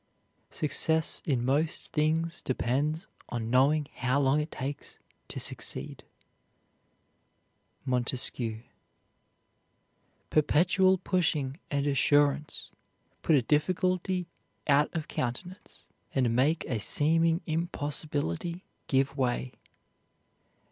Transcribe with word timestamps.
Success 0.49 1.21
in 1.25 1.45
most 1.45 1.93
things 1.93 2.41
depends 2.41 3.05
on 3.29 3.51
knowing 3.51 3.87
how 3.97 4.19
long 4.19 4.39
it 4.39 4.49
takes 4.51 4.97
to 5.27 5.39
succeed. 5.39 6.03
MONTESQUIEU. 7.85 8.63
Perpetual 10.31 10.97
pushing 10.97 11.59
and 11.69 11.85
assurance 11.85 12.71
put 13.21 13.35
a 13.35 13.43
difficulty 13.43 14.25
out 14.65 14.89
of 14.95 15.07
countenance, 15.07 15.85
and 16.15 16.35
make 16.35 16.65
a 16.65 16.79
seeming 16.79 17.41
impossibility 17.45 18.63
give 18.87 19.15
way. 19.15 19.53